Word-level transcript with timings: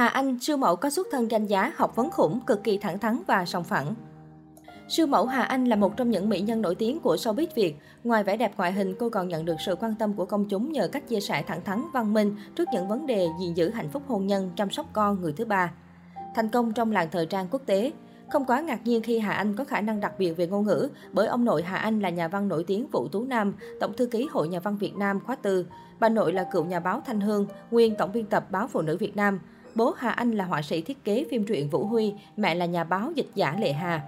Hà 0.00 0.06
Anh, 0.06 0.38
siêu 0.40 0.56
mẫu 0.56 0.76
có 0.76 0.90
xuất 0.90 1.06
thân 1.10 1.30
danh 1.30 1.46
giá, 1.46 1.72
học 1.76 1.96
vấn 1.96 2.10
khủng, 2.10 2.40
cực 2.46 2.64
kỳ 2.64 2.78
thẳng 2.78 2.98
thắn 2.98 3.22
và 3.26 3.44
sòng 3.44 3.64
phẳng. 3.64 3.94
Siêu 4.88 5.06
mẫu 5.06 5.26
Hà 5.26 5.42
Anh 5.42 5.64
là 5.64 5.76
một 5.76 5.96
trong 5.96 6.10
những 6.10 6.28
mỹ 6.28 6.40
nhân 6.40 6.62
nổi 6.62 6.74
tiếng 6.74 7.00
của 7.00 7.14
showbiz 7.14 7.46
Việt. 7.54 7.76
Ngoài 8.04 8.24
vẻ 8.24 8.36
đẹp 8.36 8.52
ngoại 8.56 8.72
hình, 8.72 8.94
cô 8.98 9.10
còn 9.10 9.28
nhận 9.28 9.44
được 9.44 9.54
sự 9.66 9.76
quan 9.76 9.94
tâm 9.94 10.12
của 10.12 10.24
công 10.24 10.44
chúng 10.48 10.72
nhờ 10.72 10.88
cách 10.88 11.08
chia 11.08 11.20
sẻ 11.20 11.42
thẳng 11.46 11.64
thắn, 11.64 11.82
văn 11.94 12.14
minh 12.14 12.36
trước 12.56 12.68
những 12.72 12.88
vấn 12.88 13.06
đề 13.06 13.26
gìn 13.40 13.54
giữ 13.54 13.70
hạnh 13.70 13.88
phúc 13.88 14.02
hôn 14.08 14.26
nhân, 14.26 14.50
chăm 14.56 14.70
sóc 14.70 14.86
con, 14.92 15.20
người 15.20 15.32
thứ 15.32 15.44
ba. 15.44 15.72
Thành 16.34 16.48
công 16.48 16.72
trong 16.72 16.92
làng 16.92 17.08
thời 17.12 17.26
trang 17.26 17.48
quốc 17.50 17.62
tế. 17.66 17.92
Không 18.32 18.44
quá 18.44 18.60
ngạc 18.60 18.86
nhiên 18.86 19.02
khi 19.02 19.18
Hà 19.18 19.32
Anh 19.32 19.56
có 19.56 19.64
khả 19.64 19.80
năng 19.80 20.00
đặc 20.00 20.12
biệt 20.18 20.32
về 20.32 20.46
ngôn 20.46 20.66
ngữ, 20.66 20.88
bởi 21.12 21.26
ông 21.26 21.44
nội 21.44 21.62
Hà 21.62 21.76
Anh 21.76 22.00
là 22.00 22.10
nhà 22.10 22.28
văn 22.28 22.48
nổi 22.48 22.64
tiếng 22.66 22.86
Vũ 22.86 23.08
Tú 23.08 23.24
Nam, 23.24 23.54
Tổng 23.80 23.92
thư 23.96 24.06
ký 24.06 24.28
Hội 24.30 24.48
Nhà 24.48 24.60
văn 24.60 24.76
Việt 24.76 24.96
Nam 24.96 25.20
khóa 25.20 25.36
tư. 25.36 25.66
Bà 26.00 26.08
nội 26.08 26.32
là 26.32 26.44
cựu 26.52 26.64
nhà 26.64 26.80
báo 26.80 27.02
Thanh 27.06 27.20
Hương, 27.20 27.46
nguyên 27.70 27.94
tổng 27.96 28.12
biên 28.12 28.26
tập 28.26 28.50
báo 28.50 28.66
Phụ 28.66 28.82
nữ 28.82 28.96
Việt 28.96 29.16
Nam. 29.16 29.40
Bố 29.74 29.94
Hà 29.96 30.10
Anh 30.10 30.30
là 30.30 30.44
họa 30.44 30.62
sĩ 30.62 30.82
thiết 30.82 31.04
kế 31.04 31.26
phim 31.30 31.44
truyện 31.44 31.68
Vũ 31.68 31.86
Huy, 31.86 32.14
mẹ 32.36 32.54
là 32.54 32.66
nhà 32.66 32.84
báo 32.84 33.12
dịch 33.14 33.30
giả 33.34 33.56
Lệ 33.60 33.72
Hà. 33.72 34.02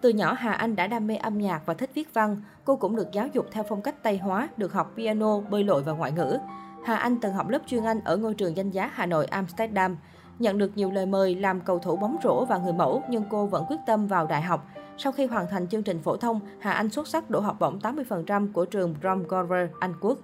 Từ 0.00 0.10
nhỏ 0.10 0.32
Hà 0.38 0.52
Anh 0.52 0.76
đã 0.76 0.86
đam 0.86 1.06
mê 1.06 1.16
âm 1.16 1.38
nhạc 1.38 1.66
và 1.66 1.74
thích 1.74 1.90
viết 1.94 2.14
văn. 2.14 2.36
Cô 2.64 2.76
cũng 2.76 2.96
được 2.96 3.12
giáo 3.12 3.28
dục 3.32 3.46
theo 3.50 3.64
phong 3.68 3.82
cách 3.82 4.02
Tây 4.02 4.18
hóa, 4.18 4.48
được 4.56 4.72
học 4.72 4.92
piano, 4.96 5.40
bơi 5.40 5.64
lội 5.64 5.82
và 5.82 5.92
ngoại 5.92 6.12
ngữ. 6.12 6.38
Hà 6.84 6.96
Anh 6.96 7.16
từng 7.16 7.32
học 7.32 7.48
lớp 7.48 7.58
chuyên 7.66 7.84
Anh 7.84 8.00
ở 8.04 8.16
ngôi 8.16 8.34
trường 8.34 8.56
danh 8.56 8.70
giá 8.70 8.90
Hà 8.94 9.06
Nội 9.06 9.26
Amsterdam. 9.26 9.96
Nhận 10.38 10.58
được 10.58 10.76
nhiều 10.76 10.90
lời 10.90 11.06
mời 11.06 11.34
làm 11.34 11.60
cầu 11.60 11.78
thủ 11.78 11.96
bóng 11.96 12.16
rổ 12.24 12.44
và 12.44 12.58
người 12.58 12.72
mẫu, 12.72 13.02
nhưng 13.10 13.24
cô 13.30 13.46
vẫn 13.46 13.64
quyết 13.68 13.80
tâm 13.86 14.06
vào 14.06 14.26
đại 14.26 14.42
học. 14.42 14.66
Sau 14.98 15.12
khi 15.12 15.26
hoàn 15.26 15.46
thành 15.50 15.68
chương 15.68 15.82
trình 15.82 16.02
phổ 16.02 16.16
thông, 16.16 16.40
Hà 16.58 16.72
Anh 16.72 16.90
xuất 16.90 17.08
sắc 17.08 17.30
đỗ 17.30 17.40
học 17.40 17.56
bổng 17.60 17.78
80% 17.78 18.52
của 18.52 18.64
trường 18.64 18.94
Bromgover, 19.00 19.68
Anh 19.80 19.94
Quốc. 20.00 20.18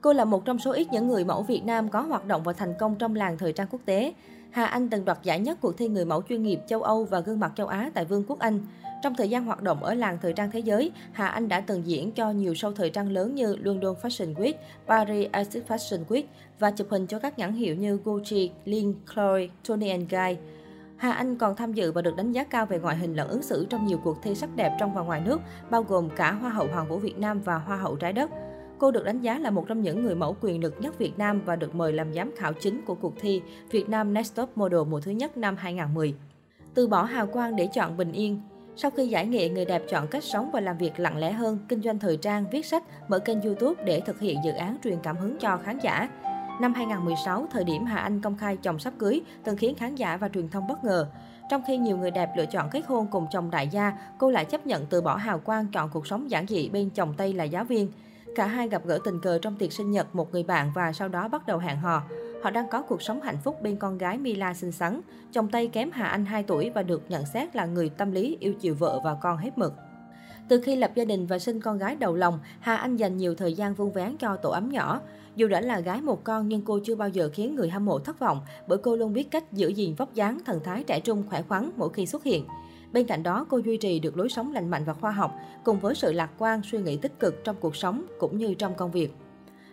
Cô 0.00 0.12
là 0.12 0.24
một 0.24 0.44
trong 0.44 0.58
số 0.58 0.72
ít 0.72 0.88
những 0.92 1.08
người 1.08 1.24
mẫu 1.24 1.42
Việt 1.42 1.64
Nam 1.64 1.88
có 1.88 2.00
hoạt 2.00 2.26
động 2.26 2.42
và 2.42 2.52
thành 2.52 2.74
công 2.78 2.96
trong 2.96 3.14
làng 3.14 3.38
thời 3.38 3.52
trang 3.52 3.66
quốc 3.70 3.80
tế. 3.84 4.14
Hà 4.50 4.64
Anh 4.64 4.90
từng 4.90 5.04
đoạt 5.04 5.18
giải 5.22 5.40
nhất 5.40 5.58
cuộc 5.60 5.76
thi 5.78 5.88
người 5.88 6.04
mẫu 6.04 6.22
chuyên 6.28 6.42
nghiệp 6.42 6.60
châu 6.66 6.82
Âu 6.82 7.04
và 7.04 7.20
gương 7.20 7.40
mặt 7.40 7.52
châu 7.56 7.66
Á 7.66 7.90
tại 7.94 8.04
Vương 8.04 8.24
quốc 8.28 8.38
Anh. 8.38 8.60
Trong 9.02 9.14
thời 9.14 9.30
gian 9.30 9.44
hoạt 9.44 9.62
động 9.62 9.84
ở 9.84 9.94
làng 9.94 10.18
thời 10.22 10.32
trang 10.32 10.50
thế 10.50 10.58
giới, 10.58 10.90
Hà 11.12 11.26
Anh 11.28 11.48
đã 11.48 11.60
từng 11.60 11.86
diễn 11.86 12.12
cho 12.12 12.30
nhiều 12.30 12.52
show 12.52 12.72
thời 12.72 12.90
trang 12.90 13.10
lớn 13.10 13.34
như 13.34 13.56
London 13.56 13.94
Fashion 14.02 14.34
Week, 14.34 14.52
Paris 14.86 15.30
Acid 15.32 15.62
Fashion 15.68 16.04
Week 16.08 16.22
và 16.58 16.70
chụp 16.70 16.86
hình 16.90 17.06
cho 17.06 17.18
các 17.18 17.38
nhãn 17.38 17.52
hiệu 17.52 17.74
như 17.74 17.98
Gucci, 18.04 18.50
Lin, 18.64 18.94
Chloe, 19.14 19.46
Tony 19.68 19.96
Guy. 19.96 20.36
Hà 20.96 21.12
Anh 21.12 21.36
còn 21.36 21.56
tham 21.56 21.72
dự 21.72 21.92
và 21.92 22.02
được 22.02 22.16
đánh 22.16 22.32
giá 22.32 22.44
cao 22.44 22.66
về 22.66 22.78
ngoại 22.78 22.96
hình 22.96 23.14
lẫn 23.14 23.28
ứng 23.28 23.42
xử 23.42 23.66
trong 23.70 23.86
nhiều 23.86 23.98
cuộc 24.04 24.22
thi 24.22 24.34
sắc 24.34 24.56
đẹp 24.56 24.76
trong 24.80 24.94
và 24.94 25.02
ngoài 25.02 25.20
nước, 25.20 25.40
bao 25.70 25.82
gồm 25.82 26.10
cả 26.16 26.32
Hoa 26.32 26.50
hậu 26.50 26.66
Hoàng 26.66 26.88
vũ 26.88 26.98
Việt 26.98 27.18
Nam 27.18 27.40
và 27.40 27.58
Hoa 27.58 27.76
hậu 27.76 27.96
Trái 27.96 28.12
đất. 28.12 28.30
Cô 28.78 28.90
được 28.90 29.04
đánh 29.04 29.20
giá 29.20 29.38
là 29.38 29.50
một 29.50 29.64
trong 29.68 29.82
những 29.82 30.02
người 30.02 30.14
mẫu 30.14 30.36
quyền 30.40 30.62
lực 30.62 30.74
nhất 30.80 30.98
Việt 30.98 31.18
Nam 31.18 31.42
và 31.44 31.56
được 31.56 31.74
mời 31.74 31.92
làm 31.92 32.12
giám 32.12 32.30
khảo 32.36 32.52
chính 32.52 32.82
của 32.82 32.94
cuộc 32.94 33.14
thi 33.20 33.42
Việt 33.70 33.88
Nam 33.88 34.14
Next 34.14 34.34
Top 34.34 34.58
Model 34.58 34.80
mùa 34.90 35.00
thứ 35.00 35.10
nhất 35.10 35.36
năm 35.36 35.56
2010. 35.56 36.14
Từ 36.74 36.86
bỏ 36.86 37.02
hào 37.02 37.26
quang 37.26 37.56
để 37.56 37.68
chọn 37.74 37.96
bình 37.96 38.12
yên, 38.12 38.40
sau 38.76 38.90
khi 38.90 39.06
giải 39.06 39.26
nghệ, 39.26 39.48
người 39.48 39.64
đẹp 39.64 39.82
chọn 39.88 40.06
cách 40.06 40.24
sống 40.24 40.50
và 40.52 40.60
làm 40.60 40.78
việc 40.78 41.00
lặng 41.00 41.16
lẽ 41.16 41.32
hơn, 41.32 41.58
kinh 41.68 41.82
doanh 41.82 41.98
thời 41.98 42.16
trang, 42.16 42.44
viết 42.52 42.66
sách, 42.66 42.82
mở 43.08 43.18
kênh 43.18 43.42
YouTube 43.42 43.84
để 43.84 44.00
thực 44.00 44.20
hiện 44.20 44.38
dự 44.44 44.52
án 44.52 44.76
truyền 44.84 44.98
cảm 45.02 45.16
hứng 45.16 45.36
cho 45.38 45.56
khán 45.56 45.78
giả. 45.82 46.08
Năm 46.60 46.74
2016, 46.74 47.46
thời 47.50 47.64
điểm 47.64 47.84
Hà 47.84 47.98
Anh 47.98 48.20
công 48.20 48.36
khai 48.36 48.56
chồng 48.56 48.78
sắp 48.78 48.92
cưới, 48.98 49.20
từng 49.44 49.56
khiến 49.56 49.74
khán 49.74 49.94
giả 49.94 50.16
và 50.16 50.28
truyền 50.28 50.48
thông 50.48 50.66
bất 50.68 50.84
ngờ. 50.84 51.06
Trong 51.50 51.62
khi 51.66 51.76
nhiều 51.76 51.96
người 51.96 52.10
đẹp 52.10 52.30
lựa 52.36 52.46
chọn 52.46 52.68
kết 52.70 52.86
hôn 52.86 53.06
cùng 53.10 53.26
chồng 53.30 53.50
đại 53.50 53.68
gia, 53.68 53.92
cô 54.18 54.30
lại 54.30 54.44
chấp 54.44 54.66
nhận 54.66 54.86
từ 54.86 55.00
bỏ 55.00 55.16
hào 55.16 55.38
quang 55.38 55.66
chọn 55.66 55.90
cuộc 55.92 56.06
sống 56.06 56.30
giản 56.30 56.46
dị 56.46 56.68
bên 56.68 56.90
chồng 56.90 57.14
Tây 57.16 57.32
là 57.32 57.44
giáo 57.44 57.64
viên. 57.64 57.88
Cả 58.34 58.46
hai 58.46 58.68
gặp 58.68 58.86
gỡ 58.86 58.98
tình 59.04 59.20
cờ 59.20 59.38
trong 59.38 59.56
tiệc 59.56 59.72
sinh 59.72 59.90
nhật 59.90 60.14
một 60.14 60.32
người 60.32 60.42
bạn 60.42 60.72
và 60.74 60.92
sau 60.92 61.08
đó 61.08 61.28
bắt 61.28 61.46
đầu 61.46 61.58
hẹn 61.58 61.76
hò. 61.76 62.02
Họ 62.42 62.50
đang 62.50 62.68
có 62.68 62.82
cuộc 62.82 63.02
sống 63.02 63.20
hạnh 63.20 63.38
phúc 63.44 63.62
bên 63.62 63.76
con 63.76 63.98
gái 63.98 64.18
Mila 64.18 64.54
xinh 64.54 64.72
xắn. 64.72 65.00
Chồng 65.32 65.48
Tây 65.48 65.68
kém 65.68 65.90
Hà 65.90 66.06
Anh 66.06 66.24
2 66.24 66.42
tuổi 66.42 66.70
và 66.70 66.82
được 66.82 67.02
nhận 67.08 67.26
xét 67.26 67.56
là 67.56 67.66
người 67.66 67.88
tâm 67.88 68.12
lý, 68.12 68.36
yêu 68.40 68.54
chiều 68.60 68.74
vợ 68.74 69.00
và 69.04 69.14
con 69.14 69.36
hết 69.36 69.58
mực. 69.58 69.74
Từ 70.48 70.60
khi 70.60 70.76
lập 70.76 70.90
gia 70.94 71.04
đình 71.04 71.26
và 71.26 71.38
sinh 71.38 71.60
con 71.60 71.78
gái 71.78 71.96
đầu 71.96 72.14
lòng, 72.14 72.38
Hà 72.60 72.76
Anh 72.76 72.96
dành 72.96 73.16
nhiều 73.16 73.34
thời 73.34 73.54
gian 73.54 73.74
vun 73.74 73.90
vén 73.90 74.16
cho 74.16 74.36
tổ 74.36 74.50
ấm 74.50 74.68
nhỏ. 74.68 75.00
Dù 75.36 75.48
đã 75.48 75.60
là 75.60 75.80
gái 75.80 76.00
một 76.00 76.24
con 76.24 76.48
nhưng 76.48 76.62
cô 76.62 76.78
chưa 76.84 76.94
bao 76.94 77.08
giờ 77.08 77.30
khiến 77.32 77.54
người 77.54 77.70
hâm 77.70 77.84
mộ 77.84 77.98
thất 77.98 78.18
vọng 78.18 78.40
bởi 78.66 78.78
cô 78.78 78.96
luôn 78.96 79.12
biết 79.12 79.30
cách 79.30 79.52
giữ 79.52 79.68
gìn 79.68 79.94
vóc 79.94 80.14
dáng, 80.14 80.38
thần 80.46 80.60
thái 80.64 80.84
trẻ 80.84 81.00
trung, 81.00 81.22
khỏe 81.28 81.42
khoắn 81.42 81.70
mỗi 81.76 81.88
khi 81.92 82.06
xuất 82.06 82.24
hiện. 82.24 82.44
Bên 82.92 83.06
cạnh 83.06 83.22
đó, 83.22 83.46
cô 83.48 83.58
duy 83.58 83.76
trì 83.76 84.00
được 84.00 84.16
lối 84.16 84.28
sống 84.28 84.52
lành 84.52 84.68
mạnh 84.68 84.84
và 84.84 84.92
khoa 84.92 85.10
học, 85.10 85.34
cùng 85.64 85.78
với 85.78 85.94
sự 85.94 86.12
lạc 86.12 86.30
quan, 86.38 86.60
suy 86.62 86.78
nghĩ 86.78 86.96
tích 86.96 87.20
cực 87.20 87.44
trong 87.44 87.56
cuộc 87.60 87.76
sống 87.76 88.04
cũng 88.18 88.38
như 88.38 88.54
trong 88.54 88.74
công 88.74 88.90
việc. 88.90 89.14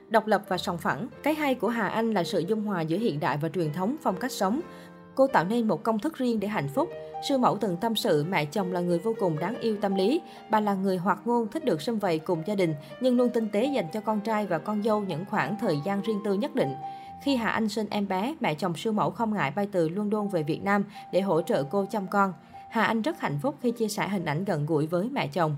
Độc 0.09 0.28
lập 0.28 0.44
và 0.48 0.58
sòng 0.58 0.78
phẳng, 0.78 1.08
cái 1.24 1.34
hay 1.34 1.56
của 1.56 1.68
Hà 1.68 1.88
Anh 1.88 2.14
là 2.14 2.24
sự 2.24 2.40
dung 2.40 2.64
hòa 2.64 2.81
giữa 2.81 2.98
hiện 2.98 3.20
đại 3.20 3.38
và 3.42 3.50
truyền 3.50 3.74
thống 3.74 3.96
phong 4.03 4.16
cách 4.18 4.31
sống. 4.31 4.62
Cô 5.16 5.28
tạo 5.28 5.46
nên 5.46 5.68
một 5.68 5.84
công 5.84 6.00
thức 6.00 6.18
riêng 6.18 6.40
để 6.40 6.48
hạnh 6.48 6.68
phúc. 6.68 6.90
Sư 7.30 7.38
mẫu 7.38 7.58
từng 7.58 7.78
tâm 7.78 7.96
sự 7.96 8.26
mẹ 8.30 8.46
chồng 8.46 8.72
là 8.72 8.80
người 8.80 9.00
vô 9.00 9.16
cùng 9.20 9.40
đáng 9.40 9.59
yêu 9.59 9.78
tâm 9.82 9.96
lý. 9.96 10.22
Bà 10.50 10.59
là 10.59 10.74
người 10.74 10.97
hoạt 10.97 11.20
ngôn, 11.26 11.47
thích 11.47 11.66
được 11.66 11.82
xâm 11.82 12.00
vầy 12.00 12.20
cùng 12.20 12.44
gia 12.46 12.56
đình, 12.56 12.74
nhưng 13.00 13.18
luôn 13.18 13.30
tinh 13.30 13.50
tế 13.50 13.66
dành 13.66 13.88
cho 13.94 14.02
con 14.02 14.20
trai 14.22 14.46
và 14.46 14.58
con 14.58 14.84
dâu 14.84 15.02
những 15.02 15.26
khoảng 15.30 15.58
thời 15.59 15.78
gian 15.86 16.02
riêng 16.02 16.20
tư 16.26 16.34
nhất 16.34 16.56
định. 16.56 16.74
Khi 17.24 17.36
Hà 17.36 17.50
Anh 17.50 17.70
sinh 17.70 17.88
em 17.90 18.08
bé, 18.08 18.36
mẹ 18.40 18.53
chồng 18.53 18.76
sư 18.76 18.92
mẫu 18.92 19.12
không 19.12 19.34
ngại 19.34 19.52
bay 19.56 19.68
từ 19.72 19.90
London 19.90 20.28
về 20.28 20.44
Việt 20.44 20.64
Nam 20.64 20.84
để 21.12 21.22
hỗ 21.22 21.42
trợ 21.42 21.64
cô 21.64 21.86
chăm 21.92 22.08
con. 22.08 22.34
Hà 22.75 22.84
Anh 22.84 23.02
rất 23.02 23.19
hạnh 23.19 23.40
phúc 23.41 23.56
khi 23.62 23.72
chia 23.72 23.88
sẻ 23.88 24.08
hình 24.08 24.25
ảnh 24.25 24.46
gần 24.46 24.66
gũi 24.66 24.88
với 24.88 25.09
mẹ 25.12 25.28
chồng. 25.28 25.56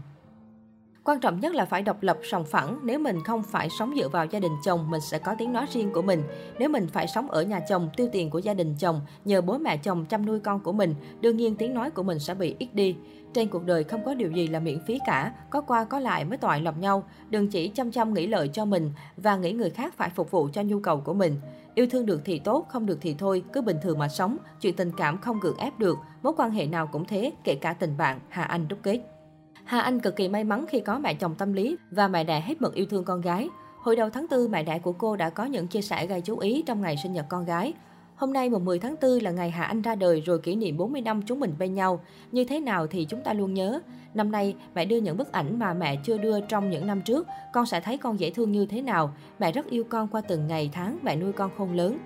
Quan 1.03 1.19
trọng 1.19 1.39
nhất 1.39 1.55
là 1.55 1.65
phải 1.65 1.81
độc 1.81 2.03
lập, 2.03 2.17
sòng 2.23 2.45
phẳng. 2.45 2.79
Nếu 2.83 2.99
mình 2.99 3.23
không 3.23 3.43
phải 3.43 3.69
sống 3.79 3.93
dựa 3.97 4.09
vào 4.09 4.25
gia 4.25 4.39
đình 4.39 4.51
chồng, 4.65 4.91
mình 4.91 5.01
sẽ 5.01 5.19
có 5.19 5.35
tiếng 5.37 5.53
nói 5.53 5.65
riêng 5.73 5.91
của 5.93 6.01
mình. 6.01 6.23
Nếu 6.59 6.69
mình 6.69 6.87
phải 6.87 7.07
sống 7.07 7.31
ở 7.31 7.43
nhà 7.43 7.59
chồng, 7.59 7.89
tiêu 7.97 8.09
tiền 8.11 8.29
của 8.29 8.39
gia 8.39 8.53
đình 8.53 8.75
chồng, 8.79 9.01
nhờ 9.25 9.41
bố 9.41 9.57
mẹ 9.57 9.77
chồng 9.77 10.05
chăm 10.05 10.25
nuôi 10.25 10.39
con 10.39 10.59
của 10.59 10.71
mình, 10.71 10.95
đương 11.21 11.37
nhiên 11.37 11.55
tiếng 11.55 11.73
nói 11.73 11.91
của 11.91 12.03
mình 12.03 12.19
sẽ 12.19 12.33
bị 12.33 12.55
ít 12.59 12.69
đi. 12.73 12.95
Trên 13.33 13.47
cuộc 13.47 13.65
đời 13.65 13.83
không 13.83 14.05
có 14.05 14.13
điều 14.13 14.31
gì 14.31 14.47
là 14.47 14.59
miễn 14.59 14.79
phí 14.85 14.99
cả, 15.05 15.33
có 15.49 15.61
qua 15.61 15.83
có 15.83 15.99
lại 15.99 16.25
mới 16.25 16.37
tội 16.37 16.61
lòng 16.61 16.79
nhau. 16.79 17.03
Đừng 17.29 17.47
chỉ 17.47 17.67
chăm 17.67 17.91
chăm 17.91 18.13
nghĩ 18.13 18.27
lợi 18.27 18.47
cho 18.47 18.65
mình 18.65 18.91
và 19.17 19.35
nghĩ 19.35 19.51
người 19.51 19.69
khác 19.69 19.93
phải 19.97 20.09
phục 20.09 20.31
vụ 20.31 20.49
cho 20.53 20.61
nhu 20.61 20.79
cầu 20.79 21.01
của 21.01 21.13
mình. 21.13 21.35
Yêu 21.77 21.87
thương 21.89 22.05
được 22.05 22.21
thì 22.25 22.39
tốt, 22.39 22.65
không 22.69 22.85
được 22.85 22.97
thì 23.01 23.15
thôi, 23.19 23.43
cứ 23.53 23.61
bình 23.61 23.77
thường 23.81 23.99
mà 23.99 24.07
sống. 24.07 24.37
Chuyện 24.61 24.75
tình 24.75 24.91
cảm 24.97 25.17
không 25.17 25.39
gượng 25.39 25.57
ép 25.57 25.79
được, 25.79 25.97
mối 26.23 26.33
quan 26.37 26.51
hệ 26.51 26.65
nào 26.65 26.87
cũng 26.87 27.05
thế, 27.05 27.31
kể 27.43 27.55
cả 27.55 27.73
tình 27.73 27.97
bạn, 27.97 28.19
Hà 28.29 28.43
Anh 28.43 28.67
đúc 28.67 28.79
kết. 28.83 29.01
Hà 29.63 29.79
Anh 29.79 29.99
cực 29.99 30.15
kỳ 30.15 30.29
may 30.29 30.43
mắn 30.43 30.65
khi 30.69 30.79
có 30.79 30.99
mẹ 30.99 31.13
chồng 31.13 31.35
tâm 31.35 31.53
lý 31.53 31.77
và 31.91 32.07
mẹ 32.07 32.23
đẻ 32.23 32.41
hết 32.41 32.61
mực 32.61 32.73
yêu 32.73 32.85
thương 32.89 33.03
con 33.03 33.21
gái. 33.21 33.49
Hồi 33.81 33.95
đầu 33.95 34.09
tháng 34.09 34.25
4, 34.31 34.51
mẹ 34.51 34.63
đẻ 34.63 34.79
của 34.79 34.91
cô 34.91 35.15
đã 35.15 35.29
có 35.29 35.45
những 35.45 35.67
chia 35.67 35.81
sẻ 35.81 36.05
gây 36.05 36.21
chú 36.21 36.37
ý 36.37 36.63
trong 36.65 36.81
ngày 36.81 36.97
sinh 37.03 37.13
nhật 37.13 37.25
con 37.29 37.45
gái. 37.45 37.73
Hôm 38.17 38.33
nay 38.33 38.49
mùng 38.49 38.65
10 38.65 38.79
tháng 38.79 38.95
4 39.01 39.11
là 39.21 39.31
ngày 39.31 39.51
Hà 39.51 39.63
Anh 39.63 39.81
ra 39.81 39.95
đời 39.95 40.21
rồi 40.21 40.39
kỷ 40.39 40.55
niệm 40.55 40.77
40 40.77 41.01
năm 41.01 41.21
chúng 41.21 41.39
mình 41.39 41.53
bên 41.59 41.73
nhau. 41.73 42.01
Như 42.31 42.45
thế 42.45 42.59
nào 42.59 42.87
thì 42.87 43.05
chúng 43.05 43.21
ta 43.21 43.33
luôn 43.33 43.53
nhớ. 43.53 43.79
Năm 44.13 44.31
nay, 44.31 44.55
mẹ 44.75 44.85
đưa 44.85 44.97
những 44.97 45.17
bức 45.17 45.31
ảnh 45.31 45.59
mà 45.59 45.73
mẹ 45.73 45.95
chưa 46.03 46.17
đưa 46.17 46.41
trong 46.41 46.69
những 46.69 46.87
năm 46.87 47.01
trước. 47.01 47.27
Con 47.53 47.65
sẽ 47.65 47.79
thấy 47.79 47.97
con 47.97 48.19
dễ 48.19 48.29
thương 48.29 48.51
như 48.51 48.65
thế 48.65 48.81
nào. 48.81 49.13
Mẹ 49.39 49.51
rất 49.51 49.69
yêu 49.69 49.83
con 49.83 50.07
qua 50.07 50.21
từng 50.21 50.47
ngày 50.47 50.69
tháng 50.73 50.99
mẹ 51.03 51.15
nuôi 51.15 51.33
con 51.33 51.51
khôn 51.57 51.73
lớn. 51.73 51.97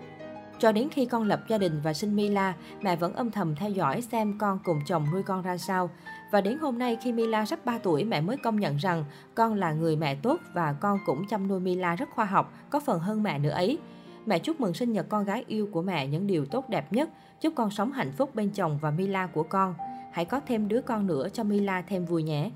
Cho 0.59 0.71
đến 0.71 0.89
khi 0.89 1.05
con 1.05 1.23
lập 1.23 1.44
gia 1.47 1.57
đình 1.57 1.81
và 1.83 1.94
sinh 1.94 2.16
Mila, 2.16 2.53
mẹ 2.81 2.95
vẫn 2.95 3.13
âm 3.13 3.31
thầm 3.31 3.55
theo 3.55 3.69
dõi 3.69 4.01
xem 4.01 4.38
con 4.38 4.59
cùng 4.63 4.79
chồng 4.88 5.05
nuôi 5.13 5.23
con 5.23 5.41
ra 5.41 5.57
sao. 5.57 5.89
Và 6.31 6.41
đến 6.41 6.57
hôm 6.57 6.79
nay 6.79 6.97
khi 7.03 7.11
Mila 7.11 7.45
sắp 7.45 7.59
3 7.66 7.77
tuổi, 7.77 8.03
mẹ 8.03 8.21
mới 8.21 8.38
công 8.38 8.59
nhận 8.59 8.77
rằng 8.77 9.05
con 9.35 9.55
là 9.55 9.73
người 9.73 9.95
mẹ 9.95 10.16
tốt 10.16 10.39
và 10.53 10.73
con 10.73 11.00
cũng 11.05 11.27
chăm 11.27 11.47
nuôi 11.47 11.59
Mila 11.59 11.95
rất 11.95 12.09
khoa 12.16 12.25
học, 12.25 12.53
có 12.69 12.79
phần 12.79 13.00
hơn 13.00 13.23
mẹ 13.23 13.39
nữa 13.39 13.50
ấy. 13.50 13.77
Mẹ 14.25 14.39
chúc 14.39 14.61
mừng 14.61 14.73
sinh 14.73 14.91
nhật 14.91 15.09
con 15.09 15.25
gái 15.25 15.43
yêu 15.47 15.69
của 15.71 15.81
mẹ 15.81 16.07
những 16.07 16.27
điều 16.27 16.45
tốt 16.45 16.69
đẹp 16.69 16.93
nhất, 16.93 17.09
chúc 17.41 17.53
con 17.55 17.71
sống 17.71 17.91
hạnh 17.91 18.11
phúc 18.17 18.35
bên 18.35 18.49
chồng 18.49 18.79
và 18.81 18.91
Mila 18.91 19.27
của 19.27 19.43
con. 19.43 19.75
Hãy 20.11 20.25
có 20.25 20.39
thêm 20.39 20.67
đứa 20.67 20.81
con 20.81 21.07
nữa 21.07 21.27
cho 21.33 21.43
Mila 21.43 21.81
thêm 21.81 22.05
vui 22.05 22.23
nhé. 22.23 22.51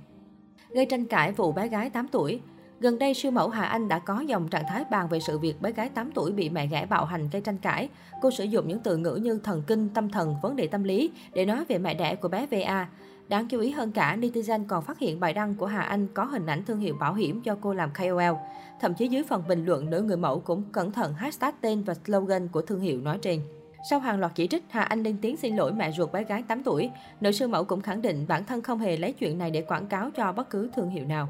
Gây 0.69 0.85
tranh 0.85 1.05
cãi 1.05 1.31
vụ 1.31 1.51
bé 1.51 1.67
gái 1.67 1.89
8 1.89 2.07
tuổi, 2.07 2.41
Gần 2.79 2.99
đây, 2.99 3.13
siêu 3.13 3.31
mẫu 3.31 3.49
Hà 3.49 3.65
Anh 3.65 3.87
đã 3.87 3.99
có 3.99 4.19
dòng 4.19 4.47
trạng 4.47 4.63
thái 4.67 4.83
bàn 4.91 5.07
về 5.07 5.19
sự 5.19 5.39
việc 5.39 5.61
bé 5.61 5.71
gái 5.71 5.89
8 5.89 6.11
tuổi 6.11 6.31
bị 6.31 6.49
mẹ 6.49 6.67
ghẻ 6.67 6.85
bạo 6.85 7.05
hành 7.05 7.29
gây 7.31 7.41
tranh 7.41 7.57
cãi. 7.57 7.89
Cô 8.21 8.31
sử 8.31 8.43
dụng 8.43 8.67
những 8.67 8.79
từ 8.79 8.97
ngữ 8.97 9.15
như 9.15 9.39
thần 9.43 9.63
kinh, 9.67 9.89
tâm 9.89 10.09
thần, 10.09 10.35
vấn 10.41 10.55
đề 10.55 10.67
tâm 10.67 10.83
lý 10.83 11.11
để 11.33 11.45
nói 11.45 11.65
về 11.67 11.77
mẹ 11.77 11.93
đẻ 11.93 12.15
của 12.15 12.27
bé 12.27 12.45
VA. 12.45 12.87
Đáng 13.27 13.47
chú 13.47 13.59
ý 13.59 13.71
hơn 13.71 13.91
cả, 13.91 14.17
netizen 14.21 14.65
còn 14.67 14.83
phát 14.83 14.99
hiện 14.99 15.19
bài 15.19 15.33
đăng 15.33 15.55
của 15.55 15.65
Hà 15.65 15.81
Anh 15.81 16.07
có 16.13 16.23
hình 16.23 16.45
ảnh 16.45 16.65
thương 16.65 16.79
hiệu 16.79 16.95
bảo 16.99 17.13
hiểm 17.13 17.41
do 17.41 17.55
cô 17.61 17.73
làm 17.73 17.89
KOL. 17.97 18.35
Thậm 18.81 18.93
chí 18.93 19.07
dưới 19.07 19.23
phần 19.23 19.43
bình 19.47 19.65
luận, 19.65 19.89
nữ 19.89 20.01
người 20.01 20.17
mẫu 20.17 20.39
cũng 20.39 20.63
cẩn 20.71 20.91
thận 20.91 21.13
hashtag 21.13 21.51
tên 21.61 21.83
và 21.83 21.93
slogan 22.05 22.47
của 22.47 22.61
thương 22.61 22.79
hiệu 22.79 23.01
nói 23.01 23.17
trên. 23.21 23.41
Sau 23.89 23.99
hàng 23.99 24.19
loạt 24.19 24.31
chỉ 24.35 24.47
trích, 24.47 24.63
Hà 24.69 24.83
Anh 24.83 25.03
lên 25.03 25.17
tiếng 25.21 25.37
xin 25.37 25.55
lỗi 25.55 25.73
mẹ 25.73 25.91
ruột 25.91 26.11
bé 26.11 26.23
gái 26.23 26.43
8 26.47 26.63
tuổi. 26.63 26.89
Nữ 27.21 27.31
sư 27.31 27.47
mẫu 27.47 27.63
cũng 27.63 27.81
khẳng 27.81 28.01
định 28.01 28.25
bản 28.27 28.45
thân 28.45 28.61
không 28.61 28.79
hề 28.79 28.97
lấy 28.97 29.11
chuyện 29.13 29.37
này 29.37 29.51
để 29.51 29.61
quảng 29.61 29.87
cáo 29.87 30.09
cho 30.15 30.31
bất 30.31 30.49
cứ 30.49 30.69
thương 30.75 30.89
hiệu 30.89 31.05
nào. 31.05 31.29